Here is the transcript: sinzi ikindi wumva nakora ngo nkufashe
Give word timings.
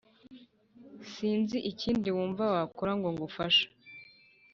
sinzi 1.11 1.57
ikindi 1.71 2.07
wumva 2.15 2.43
nakora 2.55 2.91
ngo 2.97 3.07
nkufashe 3.13 3.65